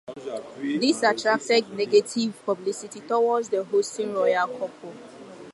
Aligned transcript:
This 0.57 1.03
attracted 1.03 1.69
negative 1.77 2.41
publicity 2.43 3.01
toward 3.01 3.45
the 3.51 3.63
hosting 3.63 4.15
royal 4.15 4.47
couple. 4.47 4.95